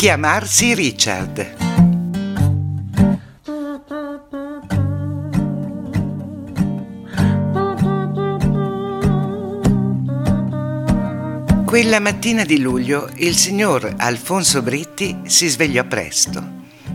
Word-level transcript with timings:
chiamarsi 0.00 0.72
Richard. 0.72 1.56
Quella 11.66 12.00
mattina 12.00 12.44
di 12.44 12.60
luglio 12.60 13.10
il 13.16 13.36
signor 13.36 13.92
Alfonso 13.98 14.62
Britti 14.62 15.20
si 15.26 15.48
svegliò 15.48 15.84
presto. 15.84 16.42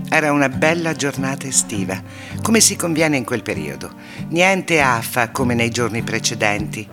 Era 0.09 0.31
una 0.31 0.49
bella 0.49 0.93
giornata 0.93 1.45
estiva, 1.45 2.01
come 2.41 2.59
si 2.59 2.75
conviene 2.75 3.17
in 3.17 3.23
quel 3.23 3.43
periodo. 3.43 3.93
Niente 4.29 4.81
affa 4.81 5.29
come 5.29 5.53
nei 5.53 5.69
giorni 5.69 6.01
precedenti. 6.01 6.87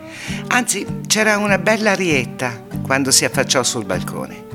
Anzi, 0.48 0.84
c'era 1.06 1.38
una 1.38 1.56
bella 1.56 1.92
arietta 1.92 2.64
quando 2.82 3.10
si 3.10 3.24
affacciò 3.24 3.62
sul 3.62 3.86
balcone. 3.86 4.51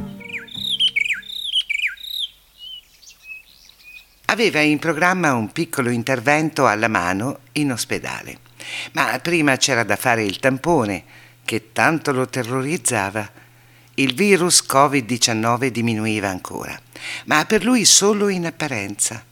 Aveva 4.30 4.59
in 4.59 4.77
programma 4.77 5.34
un 5.34 5.54
piccolo 5.54 5.90
intervento 5.90 6.67
alla 6.67 6.90
mano 6.90 7.40
in 7.54 7.72
ospedale, 7.72 8.40
ma 8.91 9.17
prima 9.20 9.55
c'era 9.55 9.84
da 9.84 9.95
fare 9.95 10.26
il 10.26 10.40
tampone 10.40 11.03
che 11.45 11.72
tanto 11.72 12.12
lo 12.12 12.27
terrorizzava. 12.27 13.31
Il 13.94 14.13
virus 14.16 14.66
Covid-19 14.67 15.67
diminuiva 15.67 16.27
ancora, 16.27 16.77
ma 17.27 17.45
per 17.45 17.63
lui 17.63 17.86
solo 17.86 18.27
in 18.27 18.45
apparenza. 18.45 19.23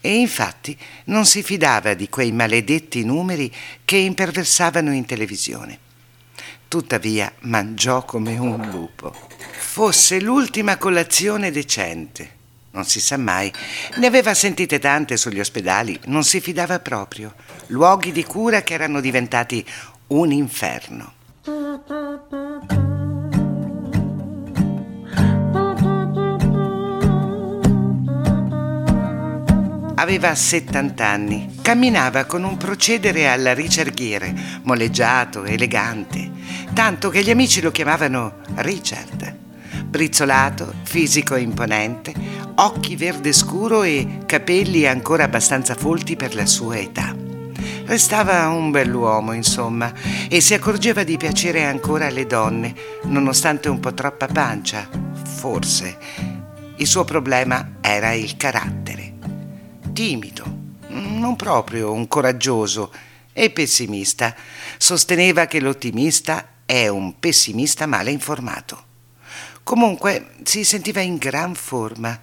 E 0.00 0.14
infatti 0.14 0.78
non 1.06 1.26
si 1.26 1.42
fidava 1.42 1.94
di 1.94 2.08
quei 2.08 2.30
maledetti 2.30 3.04
numeri 3.04 3.52
che 3.84 3.96
imperversavano 3.96 4.92
in 4.92 5.06
televisione. 5.06 5.78
Tuttavia 6.68 7.32
mangiò 7.40 8.04
come 8.04 8.38
un 8.38 8.70
lupo. 8.70 9.12
Fosse 9.58 10.20
l'ultima 10.20 10.76
colazione 10.76 11.50
decente. 11.50 12.35
Non 12.76 12.84
si 12.84 13.00
sa 13.00 13.16
mai. 13.16 13.50
Ne 13.94 14.06
aveva 14.06 14.34
sentite 14.34 14.78
tante 14.78 15.16
sugli 15.16 15.40
ospedali, 15.40 15.98
non 16.08 16.24
si 16.24 16.42
fidava 16.42 16.78
proprio. 16.78 17.32
Luoghi 17.68 18.12
di 18.12 18.22
cura 18.22 18.60
che 18.60 18.74
erano 18.74 19.00
diventati 19.00 19.64
un 20.08 20.30
inferno. 20.30 21.14
Aveva 29.94 30.34
70 30.34 31.06
anni, 31.06 31.56
camminava 31.62 32.26
con 32.26 32.44
un 32.44 32.58
procedere 32.58 33.26
alla 33.26 33.54
ricerghiere, 33.54 34.34
moleggiato, 34.64 35.44
elegante, 35.44 36.30
tanto 36.74 37.08
che 37.08 37.22
gli 37.22 37.30
amici 37.30 37.62
lo 37.62 37.70
chiamavano 37.70 38.34
Richard. 38.56 39.44
Brizzolato, 39.86 40.74
fisico 40.82 41.36
imponente, 41.36 42.12
occhi 42.56 42.96
verde 42.96 43.32
scuro 43.32 43.82
e 43.82 44.20
capelli 44.26 44.86
ancora 44.86 45.24
abbastanza 45.24 45.74
folti 45.74 46.16
per 46.16 46.34
la 46.34 46.46
sua 46.46 46.78
età. 46.78 47.14
Restava 47.84 48.48
un 48.48 48.70
bell'uomo, 48.70 49.32
insomma, 49.32 49.92
e 50.28 50.40
si 50.40 50.54
accorgeva 50.54 51.04
di 51.04 51.16
piacere 51.16 51.64
ancora 51.64 52.06
alle 52.06 52.26
donne, 52.26 52.74
nonostante 53.04 53.68
un 53.68 53.78
po' 53.78 53.94
troppa 53.94 54.26
pancia, 54.26 54.88
forse. 55.24 55.98
Il 56.76 56.86
suo 56.86 57.04
problema 57.04 57.76
era 57.80 58.12
il 58.12 58.36
carattere. 58.36 59.14
Timido, 59.92 60.44
non 60.88 61.36
proprio 61.36 61.92
un 61.92 62.08
coraggioso, 62.08 62.92
e 63.32 63.50
pessimista. 63.50 64.34
Sosteneva 64.78 65.46
che 65.46 65.60
l'ottimista 65.60 66.48
è 66.64 66.88
un 66.88 67.18
pessimista 67.20 67.86
male 67.86 68.10
informato. 68.10 68.84
Comunque 69.62 70.30
si 70.42 70.64
sentiva 70.64 71.00
in 71.00 71.16
gran 71.16 71.54
forma 71.54 72.18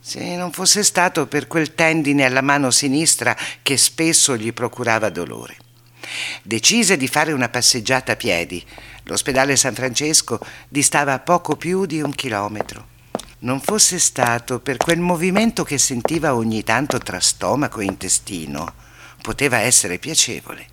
se 0.00 0.36
non 0.36 0.52
fosse 0.52 0.82
stato 0.82 1.26
per 1.26 1.46
quel 1.46 1.74
tendine 1.74 2.24
alla 2.24 2.40
mano 2.40 2.70
sinistra 2.70 3.36
che 3.62 3.76
spesso 3.76 4.36
gli 4.36 4.52
procurava 4.52 5.10
dolore. 5.10 5.56
Decise 6.42 6.96
di 6.96 7.08
fare 7.08 7.32
una 7.32 7.48
passeggiata 7.48 8.12
a 8.12 8.16
piedi. 8.16 8.64
L'ospedale 9.04 9.56
San 9.56 9.74
Francesco 9.74 10.38
distava 10.68 11.18
poco 11.18 11.56
più 11.56 11.86
di 11.86 12.00
un 12.00 12.12
chilometro. 12.12 12.96
Non 13.40 13.60
fosse 13.60 13.98
stato 13.98 14.60
per 14.60 14.76
quel 14.78 15.00
movimento 15.00 15.62
che 15.64 15.78
sentiva 15.78 16.34
ogni 16.34 16.64
tanto 16.64 16.98
tra 16.98 17.20
stomaco 17.20 17.80
e 17.80 17.84
intestino, 17.84 18.72
poteva 19.20 19.58
essere 19.58 19.98
piacevole. 19.98 20.66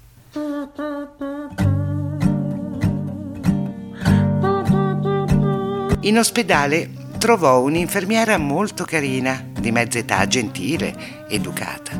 In 6.02 6.18
ospedale 6.18 7.05
trovò 7.26 7.60
un'infermiera 7.60 8.38
molto 8.38 8.84
carina, 8.84 9.44
di 9.52 9.72
mezza 9.72 9.98
età, 9.98 10.28
gentile, 10.28 11.26
educata. 11.28 12.00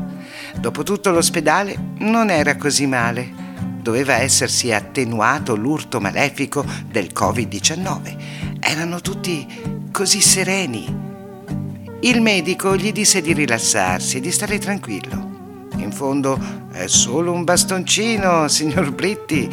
Dopotutto 0.56 1.10
l'ospedale 1.10 1.76
non 1.98 2.30
era 2.30 2.54
così 2.54 2.86
male. 2.86 3.28
Doveva 3.82 4.18
essersi 4.18 4.70
attenuato 4.70 5.56
l'urto 5.56 6.00
malefico 6.00 6.64
del 6.88 7.10
Covid-19. 7.12 8.16
Erano 8.60 9.00
tutti 9.00 9.44
così 9.90 10.20
sereni. 10.20 10.84
Il 12.02 12.20
medico 12.20 12.76
gli 12.76 12.92
disse 12.92 13.20
di 13.20 13.32
rilassarsi, 13.32 14.20
di 14.20 14.30
stare 14.30 14.58
tranquillo. 14.58 15.66
In 15.78 15.90
fondo 15.90 16.38
è 16.70 16.86
solo 16.86 17.32
un 17.32 17.42
bastoncino, 17.42 18.46
signor 18.46 18.92
Britti. 18.92 19.50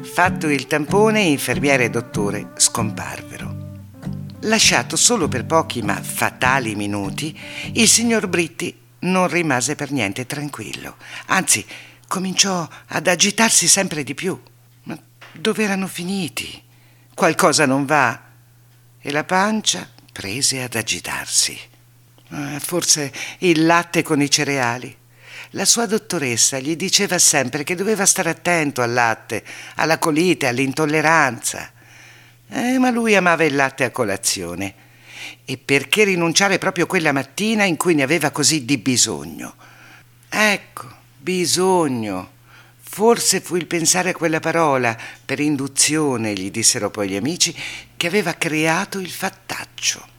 Fatto 0.00 0.48
il 0.48 0.66
tampone, 0.66 1.20
infermiere 1.20 1.84
e 1.84 1.90
dottore 1.90 2.52
scomparvero. 2.56 3.65
Lasciato 4.40 4.96
solo 4.96 5.28
per 5.28 5.44
pochi 5.44 5.82
ma 5.82 6.00
fatali 6.00 6.74
minuti, 6.74 7.38
il 7.72 7.88
signor 7.88 8.28
Britti 8.28 8.78
non 9.00 9.28
rimase 9.28 9.74
per 9.74 9.90
niente 9.90 10.26
tranquillo, 10.26 10.96
anzi 11.26 11.64
cominciò 12.06 12.68
ad 12.86 13.06
agitarsi 13.06 13.66
sempre 13.66 14.04
di 14.04 14.14
più. 14.14 14.40
Ma 14.84 14.98
dove 15.32 15.64
erano 15.64 15.86
finiti? 15.86 16.62
Qualcosa 17.14 17.66
non 17.66 17.86
va. 17.86 18.22
E 19.00 19.10
la 19.10 19.24
pancia 19.24 19.88
prese 20.12 20.62
ad 20.62 20.74
agitarsi. 20.74 21.58
Eh, 22.28 22.58
forse 22.60 23.12
il 23.38 23.64
latte 23.64 24.02
con 24.02 24.20
i 24.20 24.30
cereali. 24.30 24.94
La 25.50 25.64
sua 25.64 25.86
dottoressa 25.86 26.58
gli 26.58 26.76
diceva 26.76 27.18
sempre 27.18 27.64
che 27.64 27.74
doveva 27.74 28.04
stare 28.04 28.30
attento 28.30 28.82
al 28.82 28.92
latte, 28.92 29.44
alla 29.76 29.98
colite, 29.98 30.46
all'intolleranza. 30.46 31.70
Eh, 32.48 32.78
ma 32.78 32.90
lui 32.90 33.14
amava 33.14 33.44
il 33.44 33.54
latte 33.54 33.84
a 33.84 33.90
colazione. 33.90 34.74
E 35.44 35.58
perché 35.58 36.04
rinunciare 36.04 36.58
proprio 36.58 36.86
quella 36.86 37.12
mattina 37.12 37.64
in 37.64 37.76
cui 37.76 37.94
ne 37.94 38.02
aveva 38.02 38.30
così 38.30 38.64
di 38.64 38.78
bisogno? 38.78 39.54
Ecco, 40.28 40.88
bisogno. 41.18 42.34
Forse 42.80 43.40
fu 43.40 43.56
il 43.56 43.66
pensare 43.66 44.10
a 44.10 44.14
quella 44.14 44.40
parola, 44.40 44.96
per 45.24 45.40
induzione, 45.40 46.32
gli 46.34 46.50
dissero 46.50 46.90
poi 46.90 47.08
gli 47.08 47.16
amici, 47.16 47.54
che 47.96 48.06
aveva 48.06 48.34
creato 48.34 48.98
il 48.98 49.10
fattaccio. 49.10 50.14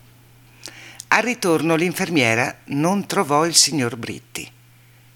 Al 1.08 1.22
ritorno 1.22 1.74
l'infermiera 1.74 2.58
non 2.66 3.06
trovò 3.06 3.46
il 3.46 3.54
signor 3.54 3.96
Britti. 3.96 4.48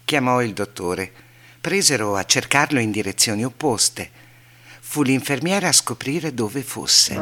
Chiamò 0.03 0.41
il 0.41 0.53
dottore. 0.53 1.11
Presero 1.61 2.15
a 2.15 2.25
cercarlo 2.25 2.79
in 2.79 2.91
direzioni 2.91 3.45
opposte 3.45 4.21
fu 4.85 5.01
l'infermiera 5.01 5.69
a 5.69 5.71
scoprire 5.71 6.35
dove 6.35 6.61
fosse. 6.61 7.15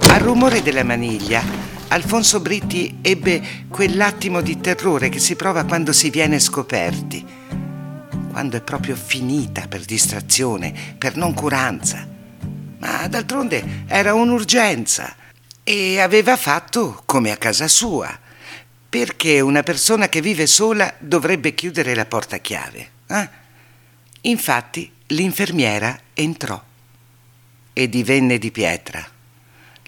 Al 0.00 0.20
rumore 0.20 0.62
della 0.62 0.82
maniglia, 0.82 1.44
Alfonso 1.88 2.40
Britti 2.40 2.98
ebbe 3.02 3.66
quell'attimo 3.68 4.40
di 4.40 4.58
terrore 4.58 5.10
che 5.10 5.20
si 5.20 5.36
prova 5.36 5.64
quando 5.64 5.92
si 5.92 6.10
viene 6.10 6.40
scoperti, 6.40 7.24
quando 8.32 8.56
è 8.56 8.62
proprio 8.62 8.96
finita 8.96 9.68
per 9.68 9.84
distrazione, 9.84 10.74
per 10.98 11.16
noncuranza. 11.16 12.04
Ma 12.78 13.06
d'altronde 13.06 13.84
era 13.86 14.14
un'urgenza 14.14 15.14
e 15.62 16.00
aveva 16.00 16.36
fatto 16.36 17.02
come 17.04 17.30
a 17.30 17.36
casa 17.36 17.68
sua 17.68 18.26
perché 18.88 19.40
una 19.40 19.62
persona 19.62 20.08
che 20.08 20.22
vive 20.22 20.46
sola 20.46 20.94
dovrebbe 20.98 21.54
chiudere 21.54 21.94
la 21.94 22.06
porta 22.06 22.36
a 22.36 22.38
chiave? 22.38 22.90
Eh? 23.06 23.28
Infatti 24.22 24.90
l'infermiera 25.08 25.98
entrò 26.14 26.62
e 27.72 27.88
divenne 27.88 28.38
di 28.38 28.50
pietra. 28.50 29.06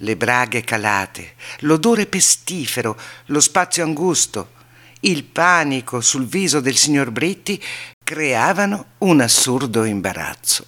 Le 0.02 0.16
braghe 0.16 0.62
calate, 0.62 1.34
l'odore 1.60 2.06
pestifero, 2.06 2.98
lo 3.26 3.40
spazio 3.40 3.84
angusto, 3.84 4.52
il 5.00 5.24
panico 5.24 6.00
sul 6.00 6.26
viso 6.26 6.60
del 6.60 6.76
signor 6.76 7.10
Britti 7.10 7.62
creavano 8.02 8.92
un 8.98 9.20
assurdo 9.20 9.84
imbarazzo. 9.84 10.64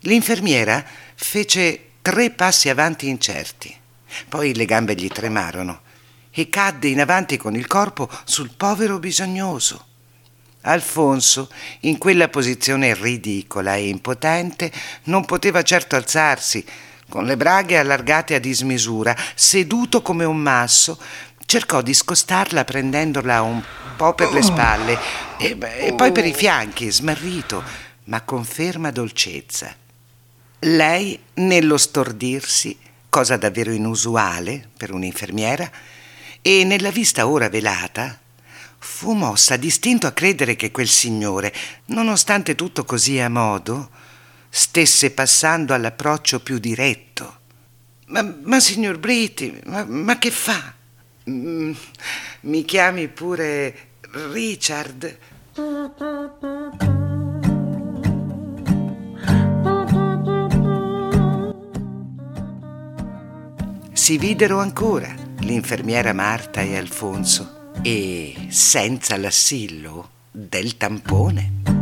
L'infermiera 0.00 0.84
fece 1.14 1.90
tre 2.02 2.30
passi 2.30 2.68
avanti 2.68 3.08
incerti, 3.08 3.74
poi 4.28 4.54
le 4.54 4.64
gambe 4.64 4.94
gli 4.94 5.08
tremarono 5.08 5.81
e 6.32 6.48
cadde 6.48 6.88
in 6.88 7.00
avanti 7.00 7.36
con 7.36 7.54
il 7.54 7.66
corpo 7.66 8.08
sul 8.24 8.50
povero 8.56 8.98
bisognoso. 8.98 9.86
Alfonso, 10.62 11.50
in 11.80 11.98
quella 11.98 12.28
posizione 12.28 12.94
ridicola 12.94 13.74
e 13.74 13.88
impotente, 13.88 14.72
non 15.04 15.24
poteva 15.24 15.62
certo 15.62 15.96
alzarsi. 15.96 16.64
Con 17.08 17.24
le 17.24 17.36
braghe 17.36 17.78
allargate 17.78 18.34
a 18.34 18.38
dismisura, 18.38 19.14
seduto 19.34 20.02
come 20.02 20.24
un 20.24 20.38
masso, 20.38 20.98
cercò 21.44 21.82
di 21.82 21.92
scostarla 21.92 22.64
prendendola 22.64 23.42
un 23.42 23.62
po' 23.96 24.14
per 24.14 24.32
le 24.32 24.42
spalle 24.42 24.98
e, 25.38 25.58
e 25.60 25.92
poi 25.94 26.12
per 26.12 26.24
i 26.24 26.32
fianchi, 26.32 26.90
smarrito, 26.90 27.62
ma 28.04 28.22
con 28.22 28.44
ferma 28.44 28.90
dolcezza. 28.90 29.74
Lei, 30.60 31.18
nello 31.34 31.76
stordirsi, 31.76 32.78
cosa 33.08 33.36
davvero 33.36 33.72
inusuale 33.72 34.68
per 34.76 34.92
un'infermiera, 34.92 35.70
e 36.42 36.64
nella 36.64 36.90
vista 36.90 37.28
ora 37.28 37.48
velata, 37.48 38.20
fu 38.78 39.12
mossa 39.12 39.56
distinto 39.56 40.08
a 40.08 40.12
credere 40.12 40.56
che 40.56 40.72
quel 40.72 40.88
signore, 40.88 41.54
nonostante 41.86 42.56
tutto 42.56 42.84
così 42.84 43.20
a 43.20 43.30
modo, 43.30 43.90
stesse 44.48 45.12
passando 45.12 45.72
all'approccio 45.72 46.40
più 46.40 46.58
diretto. 46.58 47.38
Ma, 48.06 48.22
ma 48.42 48.58
signor 48.58 48.98
Britti, 48.98 49.58
ma, 49.66 49.84
ma 49.84 50.18
che 50.18 50.30
fa? 50.32 50.74
Mm, 51.30 51.72
mi 52.40 52.64
chiami 52.64 53.06
pure 53.06 53.92
Richard? 54.32 55.18
Si 63.94 64.16
videro 64.16 64.58
ancora 64.58 65.14
l'infermiera 65.40 66.14
Marta 66.14 66.62
e 66.62 66.78
Alfonso 66.78 67.72
e 67.82 68.46
senza 68.48 69.18
l'assillo 69.18 70.08
del 70.30 70.78
tampone. 70.78 71.81